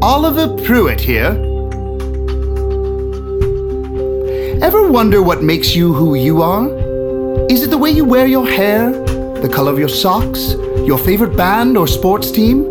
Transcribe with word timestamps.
Oliver 0.00 0.46
Pruitt 0.62 1.00
here. 1.00 1.32
Ever 4.62 4.88
wonder 4.88 5.22
what 5.22 5.42
makes 5.42 5.74
you 5.74 5.92
who 5.92 6.14
you 6.14 6.40
are? 6.40 6.68
Is 7.50 7.64
it 7.64 7.70
the 7.70 7.78
way 7.78 7.90
you 7.90 8.04
wear 8.04 8.28
your 8.28 8.46
hair? 8.46 8.92
The 8.92 9.50
color 9.52 9.72
of 9.72 9.78
your 9.78 9.88
socks? 9.88 10.52
Your 10.86 10.98
favorite 10.98 11.36
band 11.36 11.76
or 11.76 11.88
sports 11.88 12.30
team? 12.30 12.62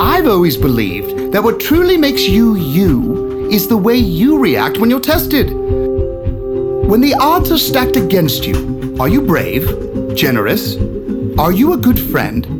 I've 0.00 0.26
always 0.26 0.56
believed 0.56 1.32
that 1.32 1.44
what 1.44 1.60
truly 1.60 1.96
makes 1.96 2.26
you 2.26 2.56
you 2.56 3.48
is 3.48 3.68
the 3.68 3.76
way 3.76 3.94
you 3.94 4.40
react 4.40 4.78
when 4.78 4.90
you're 4.90 4.98
tested. 4.98 5.52
When 5.52 7.00
the 7.00 7.14
odds 7.20 7.52
are 7.52 7.58
stacked 7.58 7.94
against 7.94 8.44
you, 8.44 8.96
are 8.98 9.08
you 9.08 9.22
brave? 9.22 10.16
Generous? 10.16 10.74
Are 11.38 11.52
you 11.52 11.74
a 11.74 11.76
good 11.76 12.00
friend? 12.00 12.55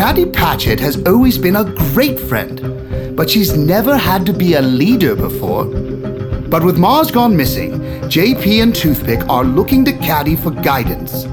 Caddy 0.00 0.24
Patchett 0.24 0.80
has 0.80 0.96
always 1.06 1.36
been 1.36 1.56
a 1.56 1.74
great 1.92 2.18
friend, 2.18 3.14
but 3.14 3.28
she's 3.28 3.54
never 3.54 3.98
had 3.98 4.24
to 4.24 4.32
be 4.32 4.54
a 4.54 4.62
leader 4.62 5.14
before. 5.14 5.66
But 5.66 6.64
with 6.64 6.78
Mars 6.78 7.10
gone 7.10 7.36
missing, 7.36 7.72
JP 8.08 8.62
and 8.62 8.74
Toothpick 8.74 9.28
are 9.28 9.44
looking 9.44 9.84
to 9.84 9.92
Caddy 9.92 10.36
for 10.36 10.52
guidance. 10.52 11.24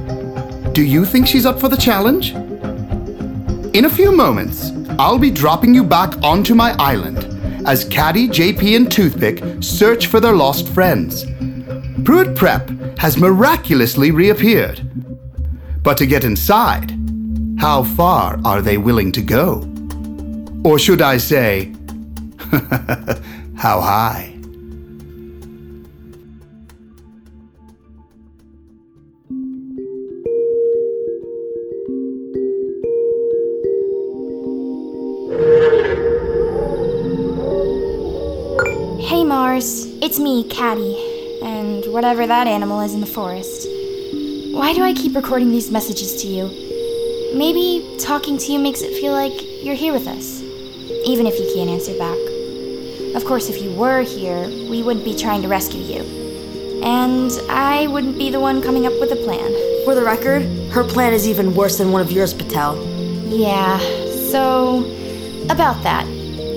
Do 0.73 0.83
you 0.83 1.05
think 1.05 1.27
she's 1.27 1.45
up 1.45 1.61
for 1.61 1.69
the 1.69 1.77
challenge? 1.77 2.33
In 3.73 3.85
a 3.85 3.89
few 3.89 4.11
moments, 4.11 4.73
I'll 4.99 5.17
be 5.17 5.31
dropping 5.31 5.73
you 5.73 5.85
back 5.85 6.21
onto 6.21 6.53
my 6.53 6.75
island 6.77 7.23
as 7.65 7.85
Caddy, 7.85 8.27
JP, 8.27 8.75
and 8.75 8.91
Toothpick 8.91 9.63
search 9.63 10.07
for 10.07 10.19
their 10.19 10.33
lost 10.33 10.67
friends. 10.67 11.23
Pruitt 12.03 12.35
Prep 12.35 12.69
has 12.99 13.15
miraculously 13.15 14.11
reappeared. 14.11 14.81
But 15.83 15.97
to 15.99 16.05
get 16.05 16.25
inside, 16.25 16.96
how 17.57 17.83
far 17.83 18.39
are 18.45 18.61
they 18.61 18.77
willing 18.77 19.11
to 19.11 19.21
go? 19.21 19.67
Or 20.63 20.77
should 20.77 21.01
I 21.01 21.17
say, 21.17 21.73
how 23.57 23.81
high? 23.81 24.33
Hey 39.01 39.23
Mars, 39.23 39.85
it's 40.01 40.19
me, 40.19 40.47
Caddy, 40.49 41.39
and 41.41 41.85
whatever 41.91 42.27
that 42.27 42.45
animal 42.45 42.81
is 42.81 42.93
in 42.93 43.01
the 43.01 43.07
forest. 43.07 43.67
Why 44.53 44.73
do 44.73 44.83
I 44.83 44.93
keep 44.93 45.15
recording 45.15 45.49
these 45.49 45.71
messages 45.71 46.21
to 46.21 46.27
you? 46.27 46.66
Maybe 47.37 47.97
talking 47.99 48.39
to 48.39 48.51
you 48.51 48.57
makes 48.57 48.81
it 48.81 48.99
feel 48.99 49.11
like 49.11 49.63
you're 49.63 49.75
here 49.75 49.93
with 49.93 50.07
us, 50.07 50.41
even 51.05 51.27
if 51.27 51.37
you 51.37 51.47
can't 51.53 51.69
answer 51.69 51.95
back. 51.95 52.17
Of 53.15 53.25
course, 53.25 53.47
if 53.47 53.61
you 53.61 53.71
were 53.75 54.01
here, 54.01 54.47
we 54.67 54.81
wouldn't 54.81 55.05
be 55.05 55.15
trying 55.15 55.43
to 55.43 55.47
rescue 55.47 55.81
you. 55.81 56.81
And 56.83 57.31
I 57.47 57.85
wouldn't 57.85 58.17
be 58.17 58.31
the 58.31 58.39
one 58.39 58.59
coming 58.59 58.87
up 58.87 58.99
with 58.99 59.11
a 59.11 59.15
plan. 59.17 59.51
For 59.85 59.93
the 59.93 60.01
record, 60.01 60.41
her 60.71 60.83
plan 60.83 61.13
is 61.13 61.27
even 61.27 61.53
worse 61.53 61.77
than 61.77 61.91
one 61.91 62.01
of 62.01 62.11
yours, 62.11 62.33
Patel. 62.33 62.75
Yeah, 63.27 63.77
so 64.31 64.79
about 65.43 65.83
that. 65.83 66.07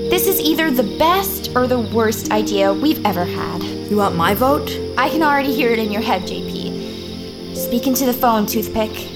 This 0.09 0.25
is 0.25 0.39
either 0.39 0.71
the 0.71 0.97
best 0.97 1.55
or 1.55 1.67
the 1.67 1.79
worst 1.79 2.31
idea 2.31 2.73
we've 2.73 3.05
ever 3.05 3.23
had. 3.23 3.61
You 3.61 3.97
want 3.97 4.15
my 4.15 4.33
vote? 4.33 4.71
I 4.97 5.09
can 5.09 5.21
already 5.21 5.53
hear 5.53 5.69
it 5.69 5.77
in 5.77 5.91
your 5.91 6.01
head, 6.01 6.23
JP. 6.23 7.55
Speak 7.55 7.85
into 7.85 8.07
the 8.07 8.13
phone, 8.13 8.47
Toothpick. 8.47 9.10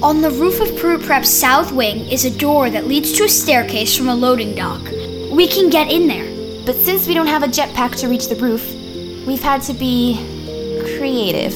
On 0.00 0.20
the 0.20 0.30
roof 0.30 0.60
of 0.60 0.76
Pruitt 0.76 1.02
Prep's 1.02 1.28
south 1.28 1.72
wing 1.72 2.08
is 2.08 2.24
a 2.24 2.30
door 2.30 2.70
that 2.70 2.86
leads 2.86 3.10
to 3.14 3.24
a 3.24 3.28
staircase 3.28 3.96
from 3.96 4.08
a 4.08 4.14
loading 4.14 4.54
dock. 4.54 4.80
We 5.32 5.48
can 5.48 5.70
get 5.70 5.90
in 5.90 6.06
there. 6.06 6.64
But 6.64 6.76
since 6.76 7.08
we 7.08 7.14
don't 7.14 7.26
have 7.26 7.42
a 7.42 7.48
jetpack 7.48 7.96
to 7.96 8.06
reach 8.06 8.28
the 8.28 8.36
roof, 8.36 8.64
we've 9.26 9.42
had 9.42 9.60
to 9.62 9.74
be 9.74 10.14
creative. 10.96 11.52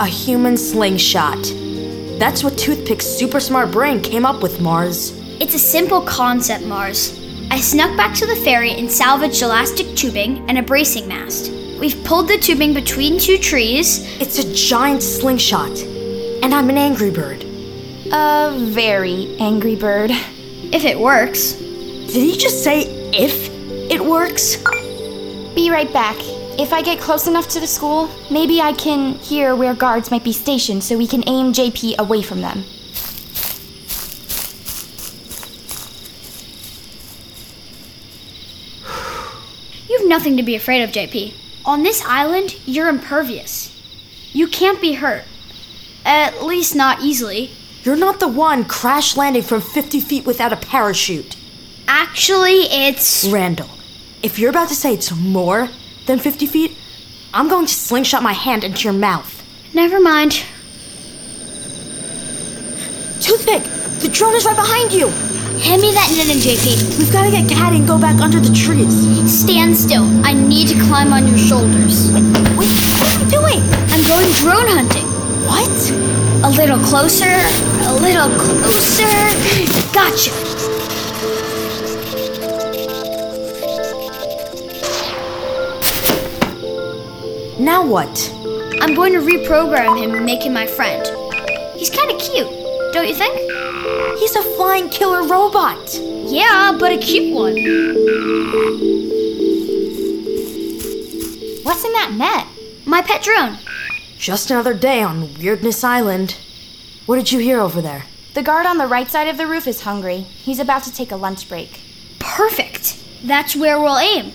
A 0.00 0.04
human 0.04 0.58
slingshot. 0.58 1.42
That's 2.18 2.44
what 2.44 2.58
Toothpick's 2.58 3.06
super 3.06 3.40
smart 3.40 3.70
brain 3.70 4.02
came 4.02 4.26
up 4.26 4.42
with, 4.42 4.60
Mars. 4.60 5.12
It's 5.40 5.54
a 5.54 5.58
simple 5.58 6.02
concept, 6.02 6.66
Mars. 6.66 7.18
I 7.50 7.58
snuck 7.58 7.96
back 7.96 8.14
to 8.16 8.26
the 8.26 8.36
ferry 8.36 8.72
and 8.72 8.92
salvaged 8.92 9.40
elastic 9.40 9.96
tubing 9.96 10.46
and 10.50 10.58
a 10.58 10.62
bracing 10.62 11.08
mast. 11.08 11.50
We've 11.80 12.04
pulled 12.04 12.28
the 12.28 12.36
tubing 12.36 12.74
between 12.74 13.18
two 13.18 13.38
trees. 13.38 14.00
It's 14.20 14.38
a 14.38 14.52
giant 14.52 15.02
slingshot. 15.02 15.99
And 16.42 16.54
I'm 16.54 16.70
an 16.70 16.78
angry 16.78 17.10
bird. 17.10 17.44
A 18.12 18.56
very 18.56 19.36
angry 19.38 19.76
bird. 19.76 20.10
If 20.10 20.84
it 20.84 20.98
works. 20.98 21.52
Did 21.52 22.14
he 22.14 22.36
just 22.36 22.64
say 22.64 22.84
if 23.12 23.50
it 23.90 24.02
works? 24.02 24.56
Be 25.54 25.70
right 25.70 25.92
back. 25.92 26.16
If 26.58 26.72
I 26.72 26.80
get 26.80 26.98
close 26.98 27.26
enough 27.26 27.46
to 27.48 27.60
the 27.60 27.66
school, 27.66 28.10
maybe 28.30 28.60
I 28.60 28.72
can 28.72 29.14
hear 29.14 29.54
where 29.54 29.74
guards 29.74 30.10
might 30.10 30.24
be 30.24 30.32
stationed 30.32 30.82
so 30.82 30.96
we 30.96 31.06
can 31.06 31.22
aim 31.26 31.52
JP 31.52 31.98
away 31.98 32.22
from 32.22 32.40
them. 32.40 32.64
You've 39.88 40.08
nothing 40.08 40.38
to 40.38 40.42
be 40.42 40.54
afraid 40.54 40.82
of, 40.82 40.90
JP. 40.90 41.34
On 41.66 41.82
this 41.82 42.02
island, 42.06 42.56
you're 42.64 42.88
impervious. 42.88 43.76
You 44.32 44.48
can't 44.48 44.80
be 44.80 44.94
hurt. 44.94 45.24
At 46.04 46.42
least 46.42 46.74
not 46.74 47.00
easily. 47.00 47.50
You're 47.82 47.96
not 47.96 48.20
the 48.20 48.28
one 48.28 48.64
crash 48.64 49.16
landing 49.16 49.42
from 49.42 49.60
50 49.60 50.00
feet 50.00 50.26
without 50.26 50.52
a 50.52 50.56
parachute. 50.56 51.36
Actually, 51.88 52.62
it's. 52.70 53.26
Randall, 53.26 53.70
if 54.22 54.38
you're 54.38 54.50
about 54.50 54.68
to 54.68 54.74
say 54.74 54.94
it's 54.94 55.10
more 55.12 55.68
than 56.06 56.18
50 56.18 56.46
feet, 56.46 56.76
I'm 57.32 57.48
going 57.48 57.66
to 57.66 57.72
slingshot 57.72 58.22
my 58.22 58.32
hand 58.32 58.64
into 58.64 58.84
your 58.84 58.92
mouth. 58.92 59.42
Never 59.72 60.00
mind. 60.00 60.44
Toothpick, 63.20 63.62
the 64.00 64.08
drone 64.12 64.34
is 64.34 64.44
right 64.44 64.56
behind 64.56 64.92
you. 64.92 65.08
Hand 65.60 65.82
me 65.82 65.92
that 65.92 66.10
knitting, 66.16 66.40
JP. 66.40 66.98
We've 66.98 67.12
got 67.12 67.24
to 67.24 67.30
get 67.30 67.48
Caddy 67.48 67.76
and 67.76 67.86
go 67.86 67.98
back 67.98 68.20
under 68.20 68.40
the 68.40 68.54
trees. 68.54 68.94
Stand 69.30 69.76
still. 69.76 70.04
I 70.24 70.32
need 70.32 70.68
to 70.68 70.74
climb 70.86 71.12
on 71.12 71.28
your 71.28 71.38
shoulders. 71.38 72.10
Wait, 72.12 72.24
what 72.56 72.66
are 72.66 73.24
you 73.24 73.30
doing? 73.30 73.60
I'm 73.92 74.02
going 74.08 74.32
drone 74.40 74.68
hunting. 74.68 75.19
What? 75.50 75.90
A 76.44 76.50
little 76.50 76.78
closer, 76.78 77.26
a 77.26 77.92
little 78.00 78.30
closer. 78.38 79.02
Gotcha. 79.92 80.30
Now 87.60 87.84
what? 87.84 88.30
I'm 88.80 88.94
going 88.94 89.12
to 89.12 89.18
reprogram 89.18 89.98
him 90.00 90.14
and 90.14 90.24
make 90.24 90.44
him 90.44 90.52
my 90.52 90.68
friend. 90.68 91.04
He's 91.76 91.90
kind 91.90 92.12
of 92.12 92.20
cute, 92.20 92.48
don't 92.92 93.08
you 93.08 93.14
think? 93.14 93.36
He's 94.20 94.36
a 94.36 94.42
flying 94.54 94.88
killer 94.88 95.26
robot. 95.26 95.98
Yeah, 96.28 96.76
but 96.78 96.92
a 96.92 96.98
cute 96.98 97.34
one. 97.34 97.56
What's 101.64 101.84
in 101.84 101.92
that 101.92 102.12
net? 102.16 102.46
My 102.86 103.02
pet 103.02 103.22
drone. 103.24 103.58
Just 104.20 104.50
another 104.50 104.74
day 104.74 105.02
on 105.02 105.32
Weirdness 105.38 105.82
Island. 105.82 106.36
What 107.06 107.16
did 107.16 107.32
you 107.32 107.38
hear 107.38 107.58
over 107.58 107.80
there? 107.80 108.04
The 108.34 108.42
guard 108.42 108.66
on 108.66 108.76
the 108.76 108.86
right 108.86 109.08
side 109.08 109.28
of 109.28 109.38
the 109.38 109.46
roof 109.46 109.66
is 109.66 109.80
hungry. 109.80 110.18
He's 110.18 110.58
about 110.58 110.82
to 110.82 110.92
take 110.92 111.10
a 111.10 111.16
lunch 111.16 111.48
break. 111.48 111.80
Perfect. 112.18 113.02
That's 113.24 113.56
where 113.56 113.80
we'll 113.80 113.96
aim. 113.96 114.32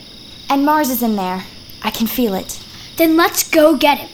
And 0.50 0.66
Mars 0.66 0.90
is 0.90 1.03
in 1.03 1.18
there. 1.18 1.46
I 1.84 1.91
can 1.91 2.08
feel 2.08 2.34
it. 2.34 2.59
Then 2.97 3.16
let's 3.16 3.47
go 3.47 3.78
get 3.78 3.99
him. 3.99 4.09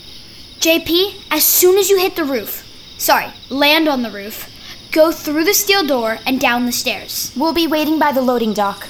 JP, 0.60 1.22
as 1.32 1.46
soon 1.46 1.78
as 1.78 1.90
you 1.90 1.98
hit 1.98 2.18
the 2.18 2.26
roof, 2.26 2.68
sorry, 2.98 3.28
land 3.50 3.88
on 3.88 4.02
the 4.02 4.12
roof, 4.12 4.50
go 4.92 5.14
through 5.14 5.46
the 5.46 5.54
steel 5.54 5.88
door 5.88 6.20
and 6.26 6.38
down 6.38 6.66
the 6.66 6.74
stairs. 6.74 7.32
We'll 7.38 7.54
be 7.54 7.66
waiting 7.66 7.98
by 7.98 8.12
the 8.12 8.22
loading 8.22 8.52
dock. 8.52 8.90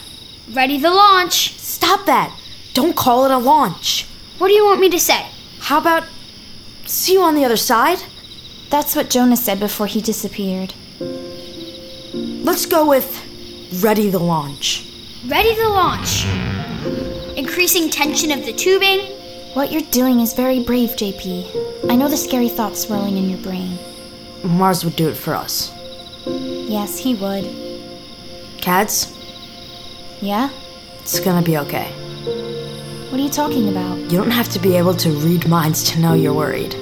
Ready 0.51 0.79
the 0.79 0.89
launch. 0.89 1.59
Stop 1.59 2.07
that. 2.07 2.35
Don't 2.73 2.95
call 2.95 3.25
it 3.25 3.31
a 3.31 3.37
launch. 3.37 4.07
What 4.39 4.47
do 4.47 4.55
you 4.55 4.65
want 4.65 4.81
me 4.81 4.89
to 4.89 4.99
say? 4.99 5.27
How 5.59 5.77
about 5.77 6.05
see 6.91 7.13
you 7.13 7.21
on 7.21 7.35
the 7.35 7.45
other 7.45 7.57
side? 7.57 7.99
That's 8.69 8.95
what 8.95 9.09
Jonas 9.09 9.43
said 9.43 9.59
before 9.59 9.87
he 9.87 10.01
disappeared. 10.01 10.73
Let's 12.13 12.65
go 12.65 12.87
with 12.87 13.09
ready 13.81 14.09
the 14.09 14.19
launch. 14.19 14.87
Ready 15.27 15.55
the 15.55 15.69
launch. 15.69 16.25
Increasing 17.37 17.89
tension 17.89 18.31
of 18.31 18.45
the 18.45 18.53
tubing. 18.53 18.99
What 19.53 19.71
you're 19.71 19.89
doing 19.91 20.19
is 20.21 20.33
very 20.33 20.63
brave, 20.63 20.91
JP. 20.91 21.89
I 21.89 21.95
know 21.95 22.07
the 22.07 22.17
scary 22.17 22.49
thoughts 22.49 22.81
swirling 22.81 23.17
in 23.17 23.29
your 23.29 23.39
brain. 23.39 23.77
Mars 24.43 24.83
would 24.83 24.95
do 24.95 25.09
it 25.09 25.15
for 25.17 25.33
us. 25.35 25.71
Yes, 26.25 26.97
he 26.97 27.15
would. 27.15 27.45
Cads, 28.61 29.13
Yeah? 30.21 30.49
it's 31.01 31.19
gonna 31.19 31.41
be 31.41 31.57
okay. 31.57 31.91
What 33.09 33.19
are 33.19 33.23
you 33.23 33.29
talking 33.29 33.69
about? 33.69 33.97
You 34.11 34.17
don't 34.17 34.31
have 34.31 34.49
to 34.49 34.59
be 34.59 34.77
able 34.77 34.93
to 34.95 35.09
read 35.11 35.47
minds 35.47 35.83
to 35.91 35.99
know 35.99 36.13
you're 36.13 36.33
worried. 36.33 36.75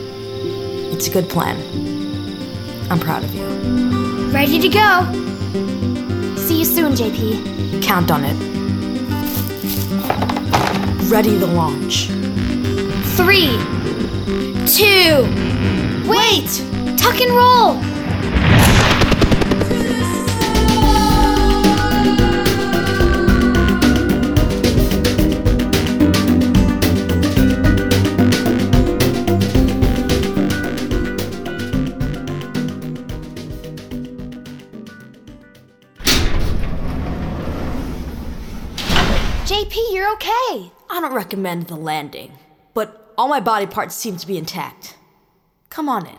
It's 0.91 1.07
a 1.07 1.11
good 1.11 1.29
plan. 1.29 1.57
I'm 2.91 2.99
proud 2.99 3.23
of 3.23 3.33
you. 3.33 3.45
Ready 4.31 4.59
to 4.59 4.69
go. 4.69 6.35
See 6.35 6.59
you 6.59 6.65
Soon, 6.65 6.93
JP. 6.93 7.81
Count 7.83 8.11
on 8.11 8.23
it. 8.25 8.35
Ready 11.09 11.39
to 11.39 11.45
launch. 11.45 12.07
Three, 13.15 13.57
two, 14.65 15.25
wait! 16.07 16.49
Tuck 16.97 17.19
and 17.21 17.31
roll! 17.31 17.98
You're 40.09 40.15
okay. 40.15 40.71
I 40.89 41.01
don't 41.01 41.13
recommend 41.13 41.67
the 41.67 41.75
landing, 41.75 42.31
but 42.73 43.13
all 43.17 43.27
my 43.27 43.39
body 43.39 43.67
parts 43.67 43.95
seem 43.95 44.17
to 44.17 44.25
be 44.25 44.37
intact. 44.37 44.97
Come 45.69 45.87
on 45.87 46.07
in. 46.07 46.17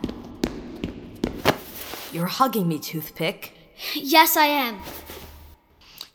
You're 2.13 2.27
hugging 2.27 2.67
me, 2.67 2.79
Toothpick. 2.79 3.53
Yes, 3.93 4.37
I 4.37 4.45
am. 4.45 4.79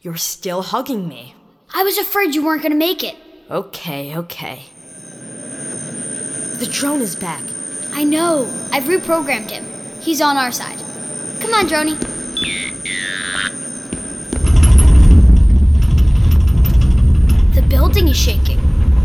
You're 0.00 0.17
still 0.17 0.62
hugging 0.62 1.08
me. 1.08 1.34
I 1.75 1.82
was 1.82 1.99
afraid 1.99 2.34
you 2.34 2.44
weren't 2.44 2.62
gonna 2.62 2.75
make 2.76 3.05
it. 3.05 3.17
Okay, 3.50 4.17
okay. 4.17 4.62
The 6.55 6.69
drone 6.70 7.02
is 7.02 7.14
back. 7.14 7.43
I 7.93 8.05
know. 8.05 8.46
I've 8.73 8.84
reprogrammed 8.84 9.50
him. 9.50 9.67
He's 10.00 10.23
on 10.23 10.37
our 10.37 10.52
side. 10.52 10.78
Come 11.40 11.52
on, 11.52 11.67
Droney. 11.67 11.99
The 17.56 17.62
building 17.97 18.13
is 18.13 18.19
shaking. 18.19 18.59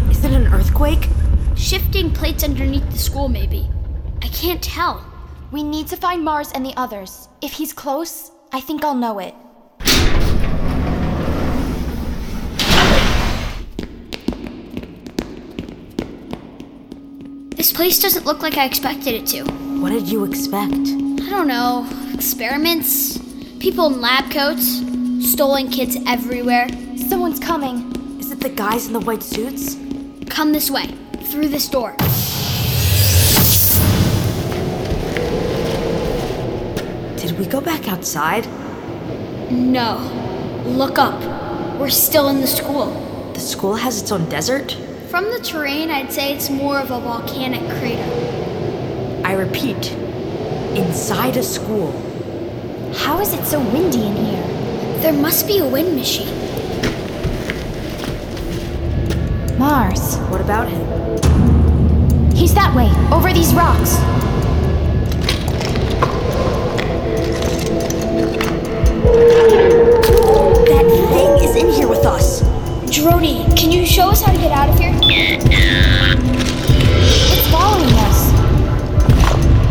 Is 0.10 0.22
it 0.26 0.34
an 0.34 0.54
earthquake? 0.54 1.08
Shifting 1.56 2.12
plates 2.12 2.44
underneath 2.44 2.90
the 2.92 2.98
school, 2.98 3.30
maybe. 3.30 3.70
I 4.22 4.28
can't 4.28 4.62
tell. 4.62 5.06
We 5.50 5.64
need 5.64 5.88
to 5.88 5.96
find 5.96 6.26
Mars 6.26 6.52
and 6.52 6.66
the 6.66 6.74
others. 6.76 7.30
If 7.42 7.54
he's 7.54 7.72
close, 7.72 8.32
I 8.52 8.60
think 8.60 8.84
I'll 8.84 8.94
know 8.94 9.20
it. 9.20 9.34
This 17.56 17.72
place 17.72 17.98
doesn't 18.02 18.26
look 18.26 18.42
like 18.42 18.58
I 18.58 18.66
expected 18.66 19.14
it 19.14 19.26
to. 19.28 19.44
What 19.80 19.92
did 19.92 20.10
you 20.10 20.26
expect? 20.26 20.74
I 20.74 21.30
don't 21.30 21.48
know. 21.48 21.88
Experiments? 22.14 23.20
People 23.60 23.86
in 23.88 24.02
lab 24.02 24.30
coats? 24.32 24.82
Stolen 25.32 25.70
kids 25.70 25.96
everywhere? 26.06 26.68
Someone's 26.98 27.40
coming. 27.40 27.91
The 28.42 28.50
guys 28.50 28.88
in 28.88 28.94
the 28.94 29.00
white 29.00 29.22
suits? 29.22 29.78
Come 30.28 30.52
this 30.52 30.72
way. 30.72 30.88
Through 31.26 31.50
this 31.50 31.70
door. 31.70 31.96
Did 37.18 37.38
we 37.38 37.46
go 37.46 37.62
back 37.62 37.88
outside? 37.88 38.48
No. 39.52 40.00
Look 40.66 40.98
up. 40.98 41.22
We're 41.80 41.92
still 41.92 42.30
in 42.30 42.42
the 42.42 42.48
school. 42.48 42.88
The 43.36 43.40
school 43.40 43.76
has 43.76 44.02
its 44.02 44.12
own 44.12 44.28
desert? 44.28 44.72
From 45.10 45.26
the 45.26 45.40
terrain, 45.40 45.92
I'd 45.92 46.12
say 46.12 46.34
it's 46.34 46.50
more 46.50 46.80
of 46.80 46.90
a 46.90 47.00
volcanic 47.00 47.62
crater. 47.78 49.22
I 49.24 49.34
repeat, 49.34 49.92
inside 50.76 51.38
a 51.38 51.44
school. 51.44 51.92
How 52.96 53.20
is 53.20 53.36
it 53.36 53.46
so 53.46 53.60
windy 53.60 54.04
in 54.04 54.16
here? 54.16 55.02
There 55.02 55.14
must 55.14 55.46
be 55.46 55.60
a 55.60 55.68
wind 55.68 55.96
machine. 55.96 56.41
Mars. 59.62 60.18
What 60.31 60.42
about 60.42 60.68
him? 60.68 60.81
He's 62.36 62.52
that 62.56 62.74
way, 62.75 62.90
over 63.16 63.31
these 63.31 63.54
rocks. 63.54 63.92
That 70.66 70.86
thing 71.13 71.48
is 71.48 71.56
in 71.56 71.69
here 71.69 71.88
with 71.88 72.08
us. 72.08 72.42
Droney, 72.90 73.56
can 73.56 73.69
you 73.72 73.86
show 73.86 74.10
us 74.10 74.24
how 74.24 74.31
to 74.31 74.40
get 74.40 74.52
out 74.52 74.68
of 74.68 74.80
here? 74.80 74.98
It's 77.31 77.48
following 77.52 77.94
us. 78.10 78.31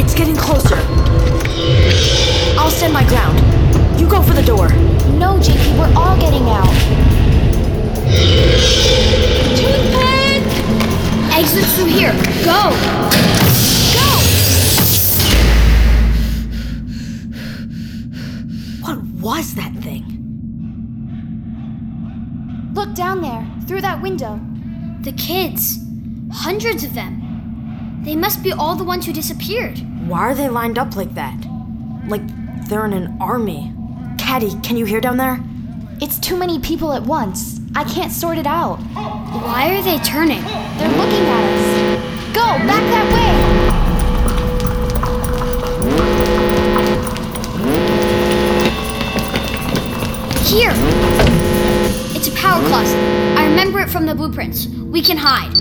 It's 0.00 0.14
getting 0.14 0.36
closer. 0.36 0.78
I'll 2.56 2.70
stand 2.70 2.92
my 2.92 3.04
ground. 3.08 3.40
You 4.00 4.08
go 4.08 4.22
for 4.22 4.34
the 4.34 4.44
door. 4.44 4.68
No, 5.18 5.40
JP, 5.40 5.76
we're 5.76 5.92
all 5.98 6.16
getting 6.20 6.48
out. 6.48 7.09
Toothpick! 9.56 10.42
Exit 11.32 11.64
through 11.74 11.86
here. 11.86 12.12
Go! 12.44 12.70
Go! 13.94 14.08
What 18.80 18.98
was 19.20 19.54
that 19.54 19.72
thing? 19.82 20.04
Look 22.74 22.94
down 22.94 23.20
there, 23.20 23.46
through 23.66 23.82
that 23.82 24.00
window. 24.00 24.40
The 25.02 25.12
kids. 25.12 25.78
Hundreds 26.32 26.84
of 26.84 26.94
them. 26.94 28.00
They 28.04 28.16
must 28.16 28.42
be 28.42 28.52
all 28.52 28.76
the 28.76 28.84
ones 28.84 29.04
who 29.06 29.12
disappeared. 29.12 29.78
Why 30.08 30.20
are 30.20 30.34
they 30.34 30.48
lined 30.48 30.78
up 30.78 30.96
like 30.96 31.14
that? 31.14 31.36
Like 32.06 32.22
they're 32.68 32.86
in 32.86 32.92
an 32.92 33.16
army. 33.20 33.72
Caddy, 34.18 34.54
can 34.62 34.76
you 34.76 34.84
hear 34.84 35.00
down 35.00 35.16
there? 35.18 35.38
It's 36.00 36.18
too 36.18 36.36
many 36.36 36.58
people 36.58 36.92
at 36.92 37.02
once. 37.02 37.59
I 37.72 37.84
can't 37.84 38.10
sort 38.10 38.36
it 38.36 38.46
out. 38.46 38.78
Why 38.94 39.70
are 39.76 39.82
they 39.82 39.98
turning? 39.98 40.42
They're 40.42 40.88
looking 40.88 41.24
at 41.24 41.44
us. 41.44 42.34
Go, 42.34 42.58
back 42.66 42.82
that 42.90 43.06
way! 43.14 43.30
Here! 50.44 50.72
It's 52.16 52.26
a 52.26 52.32
power 52.32 52.60
closet. 52.66 52.98
I 53.38 53.46
remember 53.46 53.78
it 53.78 53.88
from 53.88 54.04
the 54.04 54.16
blueprints. 54.16 54.66
We 54.66 55.00
can 55.00 55.16
hide. 55.16 55.54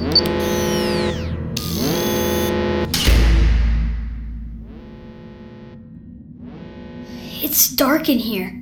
It's 7.43 7.69
dark 7.69 8.09
in 8.09 8.17
here. 8.17 8.58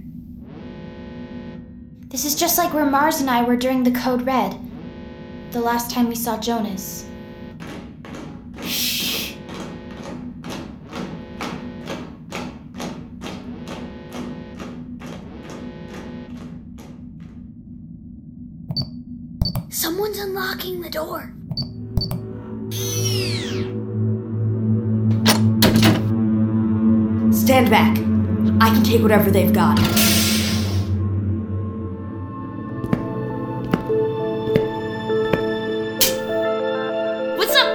This 2.10 2.24
is 2.24 2.36
just 2.36 2.58
like 2.58 2.74
where 2.74 2.86
Mars 2.86 3.20
and 3.20 3.30
I 3.30 3.44
were 3.44 3.58
during 3.58 3.84
the 3.84 3.92
Code 3.92 4.26
Red. 4.26 4.58
The 5.52 5.60
last 5.60 5.92
time 5.92 6.08
we 6.08 6.16
saw 6.16 6.40
Jonas. 6.40 7.06
Someone's 19.70 20.18
unlocking 20.18 20.80
the 20.80 20.90
door. 20.90 21.34
Stand 27.34 27.70
back. 27.70 27.98
I 28.62 28.74
can 28.74 28.84
take 28.84 29.02
whatever 29.02 29.30
they've 29.30 29.54
got. 29.54 29.78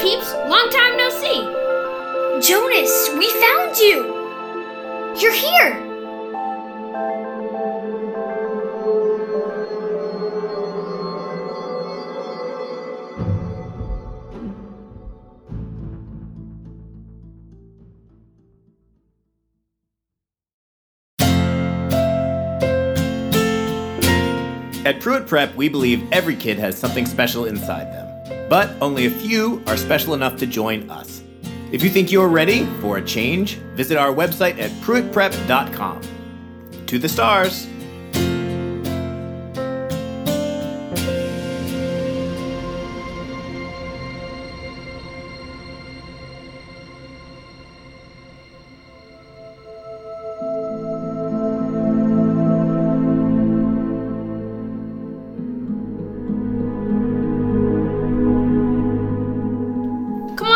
Peeps? 0.02 0.32
Long 0.48 0.68
time 0.70 0.96
no 0.96 1.08
see. 1.10 1.42
Jonas, 2.46 3.10
we 3.16 3.30
found 3.30 3.76
you. 3.78 4.20
You're 5.20 5.32
here. 5.32 5.88
At 24.84 25.00
Pruitt 25.00 25.28
Prep, 25.28 25.54
we 25.54 25.68
believe 25.68 26.10
every 26.10 26.34
kid 26.34 26.58
has 26.58 26.76
something 26.76 27.06
special 27.06 27.44
inside 27.44 27.92
them, 27.92 28.11
but 28.48 28.74
only 28.80 29.06
a 29.06 29.10
few 29.10 29.62
are 29.66 29.76
special 29.76 30.14
enough 30.14 30.36
to 30.38 30.46
join 30.46 30.88
us. 30.90 31.22
If 31.72 31.82
you 31.82 31.90
think 31.90 32.12
you're 32.12 32.28
ready 32.28 32.66
for 32.80 32.98
a 32.98 33.02
change, 33.02 33.54
visit 33.74 33.96
our 33.96 34.12
website 34.12 34.58
at 34.58 34.70
pruittprep.com. 34.82 36.00
To 36.86 36.98
the 36.98 37.08
stars! 37.08 37.66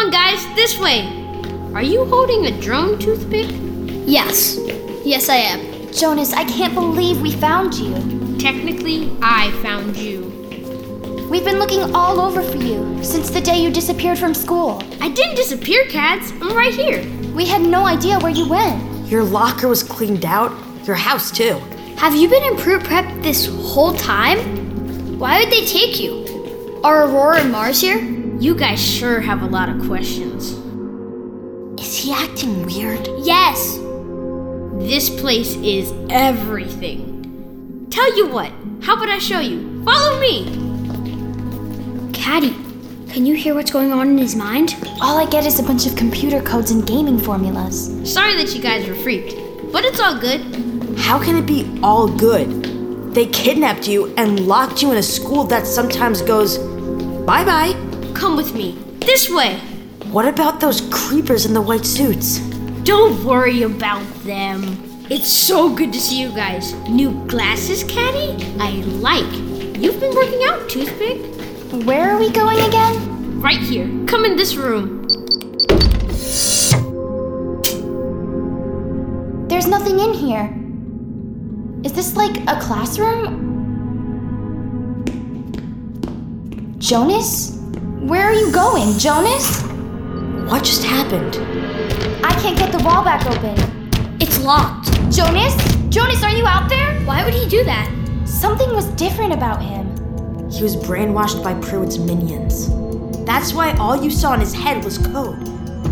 On, 0.06 0.12
guys, 0.12 0.46
this 0.54 0.78
way. 0.78 1.04
Are 1.74 1.82
you 1.82 2.04
holding 2.04 2.46
a 2.46 2.60
drone 2.60 2.98
toothpick? 2.98 3.50
Yes. 4.06 4.56
Yes, 5.04 5.28
I 5.28 5.36
am. 5.36 5.92
Jonas, 5.92 6.32
I 6.32 6.44
can't 6.44 6.74
believe 6.74 7.20
we 7.20 7.32
found 7.32 7.74
you. 7.74 8.38
Technically, 8.38 9.10
I 9.20 9.50
found 9.62 9.96
you. 9.96 10.26
We've 11.28 11.44
been 11.44 11.58
looking 11.58 11.92
all 11.94 12.20
over 12.20 12.40
for 12.42 12.56
you 12.56 13.02
since 13.02 13.30
the 13.30 13.40
day 13.40 13.60
you 13.60 13.72
disappeared 13.72 14.18
from 14.18 14.32
school. 14.32 14.80
I 15.00 15.08
didn't 15.08 15.34
disappear, 15.34 15.84
Cads. 15.86 16.30
I'm 16.40 16.56
right 16.56 16.72
here. 16.72 17.02
We 17.34 17.46
had 17.46 17.62
no 17.62 17.84
idea 17.84 18.20
where 18.20 18.32
you 18.32 18.48
went. 18.48 19.08
Your 19.08 19.24
locker 19.24 19.66
was 19.66 19.82
cleaned 19.82 20.24
out. 20.24 20.52
Your 20.84 20.94
house, 20.94 21.32
too. 21.32 21.54
Have 21.96 22.14
you 22.14 22.28
been 22.28 22.44
in 22.44 22.56
Pruitt 22.56 22.84
Prep 22.84 23.22
this 23.22 23.46
whole 23.46 23.94
time? 23.94 25.18
Why 25.18 25.40
would 25.40 25.52
they 25.52 25.64
take 25.64 25.98
you? 25.98 26.80
Are 26.84 27.08
Aurora 27.08 27.40
and 27.40 27.50
Mars 27.50 27.80
here? 27.80 28.15
You 28.38 28.54
guys 28.54 28.78
sure 28.78 29.20
have 29.20 29.40
a 29.42 29.46
lot 29.46 29.70
of 29.70 29.80
questions. 29.86 30.50
Is 31.80 31.96
he 31.96 32.12
acting 32.12 32.66
weird? 32.66 33.08
Yes. 33.20 33.78
This 34.74 35.08
place 35.08 35.56
is 35.56 35.90
everything. 36.10 37.86
Tell 37.90 38.14
you 38.14 38.28
what, 38.28 38.52
how 38.82 38.96
about 38.96 39.08
I 39.08 39.18
show 39.18 39.40
you? 39.40 39.82
Follow 39.84 40.20
me. 40.20 40.44
Caddy, 42.12 42.54
can 43.08 43.24
you 43.24 43.34
hear 43.34 43.54
what's 43.54 43.70
going 43.70 43.90
on 43.90 44.10
in 44.10 44.18
his 44.18 44.36
mind? 44.36 44.76
All 45.00 45.16
I 45.16 45.24
get 45.30 45.46
is 45.46 45.58
a 45.58 45.62
bunch 45.62 45.86
of 45.86 45.96
computer 45.96 46.42
codes 46.42 46.70
and 46.70 46.86
gaming 46.86 47.18
formulas. 47.18 48.12
Sorry 48.12 48.36
that 48.36 48.54
you 48.54 48.60
guys 48.60 48.86
were 48.86 48.96
freaked, 48.96 49.34
but 49.72 49.86
it's 49.86 49.98
all 49.98 50.18
good. 50.18 50.98
How 50.98 51.18
can 51.18 51.36
it 51.36 51.46
be 51.46 51.80
all 51.82 52.06
good? 52.06 53.14
They 53.14 53.24
kidnapped 53.24 53.88
you 53.88 54.14
and 54.18 54.46
locked 54.46 54.82
you 54.82 54.90
in 54.92 54.98
a 54.98 55.02
school 55.02 55.44
that 55.44 55.66
sometimes 55.66 56.20
goes 56.20 56.58
bye 57.26 57.44
bye. 57.44 57.85
Come 58.16 58.34
with 58.34 58.54
me. 58.54 58.78
This 59.00 59.28
way. 59.28 59.58
What 60.10 60.26
about 60.26 60.58
those 60.58 60.80
creepers 60.90 61.44
in 61.44 61.52
the 61.52 61.60
white 61.60 61.84
suits? 61.84 62.38
Don't 62.82 63.22
worry 63.22 63.62
about 63.62 64.06
them. 64.24 64.62
It's 65.10 65.28
so 65.28 65.68
good 65.68 65.92
to 65.92 66.00
see 66.00 66.22
you 66.22 66.30
guys. 66.30 66.72
New 66.88 67.12
glasses, 67.26 67.84
Caddy? 67.84 68.42
I 68.58 68.70
like. 69.02 69.30
You've 69.78 70.00
been 70.00 70.14
working 70.14 70.42
out, 70.44 70.66
Toothpick. 70.66 71.20
Where 71.84 72.10
are 72.10 72.18
we 72.18 72.30
going 72.30 72.58
again? 72.60 73.38
Right 73.38 73.60
here. 73.60 73.86
Come 74.06 74.24
in 74.24 74.34
this 74.34 74.56
room. 74.56 75.06
There's 79.48 79.66
nothing 79.66 80.00
in 80.00 80.14
here. 80.14 80.48
Is 81.84 81.92
this 81.92 82.16
like 82.16 82.38
a 82.48 82.58
classroom? 82.62 83.44
Jonas? 86.78 87.55
Where 88.06 88.22
are 88.22 88.32
you 88.32 88.52
going, 88.52 88.96
Jonas? 89.00 89.62
What 90.48 90.62
just 90.62 90.84
happened? 90.84 91.34
I 92.24 92.30
can't 92.40 92.56
get 92.56 92.70
the 92.70 92.78
wall 92.84 93.02
back 93.02 93.26
open. 93.26 93.56
It's 94.20 94.40
locked. 94.44 94.92
Jonas? 95.10 95.56
Jonas, 95.88 96.22
are 96.22 96.30
you 96.30 96.46
out 96.46 96.68
there? 96.68 96.94
Why 97.00 97.24
would 97.24 97.34
he 97.34 97.48
do 97.48 97.64
that? 97.64 97.90
Something 98.24 98.72
was 98.72 98.86
different 98.90 99.32
about 99.32 99.60
him. 99.60 99.86
He 100.48 100.62
was 100.62 100.76
brainwashed 100.76 101.42
by 101.42 101.54
Pruitt's 101.54 101.98
minions. 101.98 102.68
That's 103.24 103.52
why 103.52 103.72
all 103.72 104.00
you 104.00 104.12
saw 104.12 104.34
in 104.34 104.40
his 104.40 104.54
head 104.54 104.84
was 104.84 104.98
code. 104.98 105.44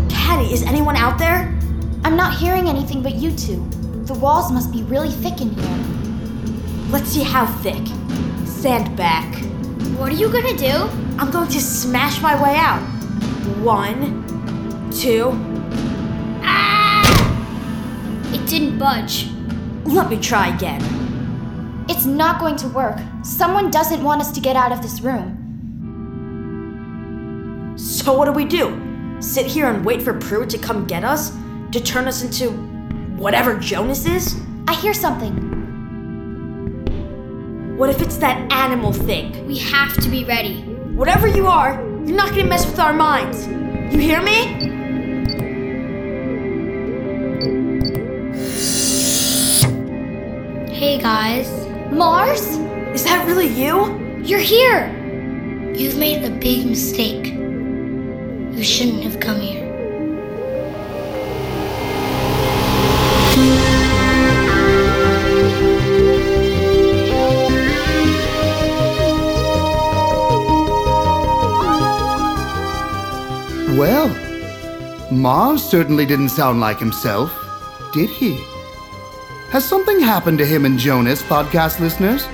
Caddy, 0.09 0.53
is 0.53 0.63
anyone 0.63 0.95
out 0.95 1.19
there? 1.19 1.53
I'm 2.05 2.15
not 2.15 2.37
hearing 2.37 2.69
anything 2.69 3.03
but 3.03 3.15
you 3.15 3.35
two. 3.35 3.61
The 4.05 4.13
walls 4.13 4.53
must 4.53 4.71
be 4.71 4.83
really 4.83 5.11
thick 5.11 5.41
in 5.41 5.49
here. 5.49 6.91
Let's 6.91 7.09
see 7.09 7.23
how 7.23 7.45
thick. 7.45 7.85
Stand 8.47 8.95
back. 8.95 9.35
What 9.97 10.13
are 10.13 10.15
you 10.15 10.31
gonna 10.31 10.55
do? 10.55 11.04
I'm 11.17 11.31
going 11.31 11.47
to 11.47 11.61
smash 11.61 12.21
my 12.21 12.41
way 12.43 12.57
out. 12.57 12.81
One, 13.61 14.25
two. 14.91 15.31
Ah! 16.43 17.03
It 18.33 18.45
didn't 18.49 18.77
budge. 18.77 19.29
Let 19.85 20.09
me 20.09 20.19
try 20.19 20.53
again. 20.53 20.81
It's 21.87 22.05
not 22.05 22.39
going 22.39 22.57
to 22.57 22.67
work. 22.67 22.99
Someone 23.23 23.71
doesn't 23.71 24.03
want 24.03 24.19
us 24.19 24.31
to 24.33 24.41
get 24.41 24.57
out 24.57 24.73
of 24.73 24.81
this 24.81 24.99
room. 24.99 25.43
So 27.77 28.17
what 28.17 28.25
do 28.25 28.33
we 28.33 28.43
do? 28.43 29.17
Sit 29.21 29.45
here 29.45 29.67
and 29.67 29.85
wait 29.85 30.01
for 30.01 30.13
Prue 30.13 30.45
to 30.45 30.57
come 30.57 30.85
get 30.85 31.05
us? 31.05 31.31
To 31.71 31.79
turn 31.79 32.07
us 32.07 32.23
into 32.23 32.51
whatever 33.15 33.57
Jonas 33.57 34.05
is? 34.05 34.35
I 34.67 34.73
hear 34.75 34.93
something. 34.93 35.53
What 37.77 37.89
if 37.89 38.01
it's 38.01 38.17
that 38.17 38.51
animal 38.51 38.91
thing? 38.91 39.47
We 39.47 39.57
have 39.59 39.93
to 40.01 40.09
be 40.09 40.25
ready. 40.25 40.74
Whatever 40.95 41.27
you 41.27 41.45
are, 41.45 41.73
you're 42.05 42.15
not 42.15 42.29
gonna 42.29 42.45
mess 42.45 42.65
with 42.65 42.79
our 42.79 42.93
minds. 42.93 43.47
You 43.93 43.99
hear 43.99 44.21
me? 44.21 44.39
Hey 50.73 50.97
guys, 50.97 51.49
Mars? 51.91 52.47
Is 52.95 53.03
that 53.03 53.25
really 53.27 53.47
you? 53.47 54.05
you're 54.25 54.39
here. 54.39 54.87
You've 55.75 55.97
made 55.97 56.23
a 56.23 56.31
big 56.31 56.65
mistake. 56.65 57.27
You 57.27 58.63
shouldn't 58.63 59.03
have 59.03 59.19
come 59.19 59.39
here. 59.39 59.54
Mars 75.25 75.63
certainly 75.63 76.05
didn't 76.05 76.29
sound 76.29 76.59
like 76.59 76.77
himself, 76.77 77.33
did 77.91 78.11
he? 78.11 78.35
Has 79.49 79.65
something 79.65 79.99
happened 79.99 80.37
to 80.37 80.45
him 80.45 80.65
and 80.65 80.77
Jonas, 80.77 81.23
podcast 81.23 81.79
listeners? 81.79 82.27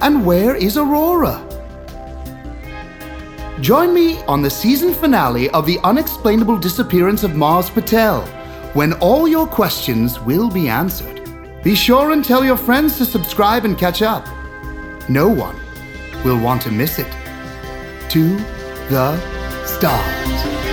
And 0.00 0.26
where 0.26 0.56
is 0.56 0.76
Aurora? 0.76 1.38
Join 3.60 3.94
me 3.94 4.20
on 4.24 4.42
the 4.42 4.50
season 4.50 4.92
finale 4.92 5.48
of 5.50 5.64
The 5.64 5.78
Unexplainable 5.84 6.58
Disappearance 6.58 7.22
of 7.22 7.36
Mars 7.36 7.70
Patel, 7.70 8.22
when 8.72 8.94
all 8.94 9.28
your 9.28 9.46
questions 9.46 10.18
will 10.18 10.50
be 10.50 10.68
answered. 10.68 11.22
Be 11.62 11.76
sure 11.76 12.10
and 12.10 12.24
tell 12.24 12.44
your 12.44 12.56
friends 12.56 12.98
to 12.98 13.04
subscribe 13.04 13.64
and 13.64 13.78
catch 13.78 14.02
up. 14.02 14.26
No 15.08 15.28
one 15.28 15.54
will 16.24 16.40
want 16.40 16.62
to 16.62 16.72
miss 16.72 16.98
it. 16.98 17.12
To 18.08 18.38
the 18.90 19.16
stars. 19.66 20.71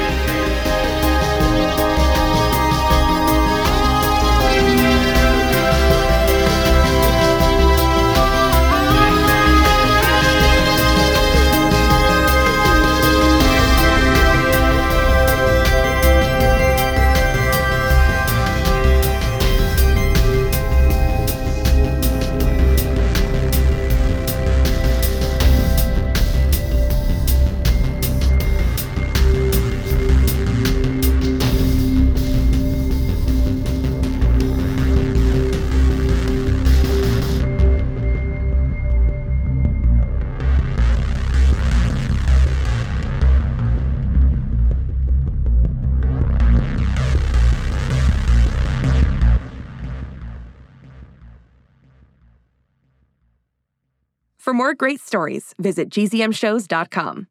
For 54.50 54.54
more 54.56 54.74
great 54.74 55.00
stories, 55.00 55.54
visit 55.60 55.92
gzmshows.com. 55.92 57.28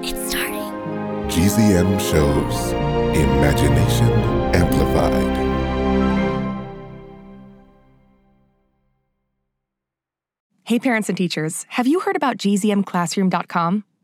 It's 0.00 0.30
starting. 0.30 0.70
GZM 1.26 1.98
shows 1.98 2.70
Imagination 3.16 4.08
Amplified. 4.54 5.36
Hey, 10.62 10.78
parents 10.78 11.08
and 11.08 11.18
teachers, 11.18 11.66
have 11.70 11.88
you 11.88 11.98
heard 11.98 12.14
about 12.14 12.36
gzmclassroom.com? 12.36 13.82